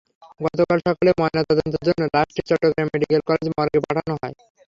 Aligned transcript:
গতকাল 0.39 0.77
সকালে 0.81 1.11
ময়নাতদন্তের 1.19 1.83
জন্য 1.87 2.01
লাশটি 2.13 2.41
চট্টগ্রাম 2.49 2.87
মেডিকেল 2.91 3.21
কলেজের 3.27 3.53
মর্গে 3.57 3.79
পাঠানো 3.85 4.13
হয়। 4.15 4.35